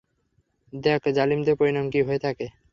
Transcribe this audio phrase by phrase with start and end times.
[0.73, 2.45] দেখ, জালিমদের পরিণাম কী হয়ে থাকে।